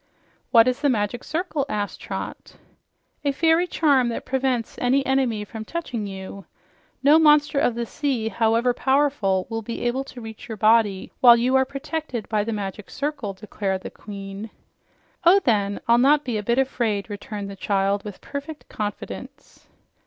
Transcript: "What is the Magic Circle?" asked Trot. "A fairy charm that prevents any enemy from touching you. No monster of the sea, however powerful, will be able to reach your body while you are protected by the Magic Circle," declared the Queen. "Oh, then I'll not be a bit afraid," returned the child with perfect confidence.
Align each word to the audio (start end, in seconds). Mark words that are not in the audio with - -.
"What 0.49 0.67
is 0.67 0.81
the 0.81 0.89
Magic 0.89 1.23
Circle?" 1.23 1.63
asked 1.69 2.01
Trot. 2.01 2.55
"A 3.23 3.31
fairy 3.31 3.67
charm 3.67 4.09
that 4.09 4.25
prevents 4.25 4.79
any 4.79 5.05
enemy 5.05 5.45
from 5.45 5.63
touching 5.63 6.07
you. 6.07 6.45
No 7.03 7.19
monster 7.19 7.59
of 7.59 7.75
the 7.75 7.85
sea, 7.85 8.27
however 8.29 8.73
powerful, 8.73 9.45
will 9.47 9.61
be 9.61 9.83
able 9.85 10.03
to 10.05 10.19
reach 10.19 10.47
your 10.47 10.57
body 10.57 11.11
while 11.19 11.37
you 11.37 11.55
are 11.55 11.65
protected 11.65 12.27
by 12.29 12.43
the 12.43 12.51
Magic 12.51 12.89
Circle," 12.89 13.33
declared 13.35 13.81
the 13.81 13.91
Queen. 13.91 14.49
"Oh, 15.23 15.39
then 15.43 15.79
I'll 15.87 15.99
not 15.99 16.25
be 16.25 16.39
a 16.39 16.41
bit 16.41 16.57
afraid," 16.57 17.07
returned 17.07 17.47
the 17.47 17.55
child 17.55 18.03
with 18.03 18.21
perfect 18.21 18.67
confidence. 18.69 19.67